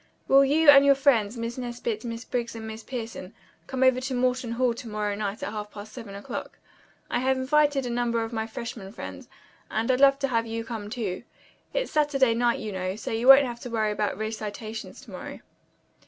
"Will 0.27 0.43
you 0.43 0.67
and 0.71 0.83
your 0.83 0.95
friends, 0.95 1.37
Miss 1.37 1.59
Nesbit, 1.59 2.03
Miss 2.03 2.25
Briggs 2.25 2.55
and 2.55 2.65
Miss 2.65 2.81
Pierson, 2.83 3.35
come 3.67 3.83
over 3.83 4.01
to 4.01 4.15
Morton 4.15 4.53
Hall 4.53 4.73
to 4.73 4.87
night 4.87 5.43
at 5.43 5.51
half 5.51 5.69
past 5.69 5.93
seven 5.93 6.15
o'clock. 6.15 6.57
I 7.11 7.19
have 7.19 7.37
invited 7.37 7.85
a 7.85 7.89
number 7.91 8.23
of 8.23 8.33
my 8.33 8.47
freshmen 8.47 8.91
friends, 8.91 9.27
and 9.69 9.91
I'd 9.91 9.99
love 10.01 10.17
to 10.17 10.29
have 10.29 10.47
you 10.47 10.63
come, 10.65 10.89
too. 10.89 11.21
It's 11.71 11.91
Saturday 11.91 12.33
night 12.33 12.57
you 12.57 12.71
know, 12.71 12.95
so 12.95 13.11
you 13.11 13.27
won't 13.27 13.45
have 13.45 13.59
to 13.59 13.69
worry 13.69 13.91
about 13.91 14.17
recitations 14.17 15.01
to 15.01 15.11
morrow." 15.11 15.39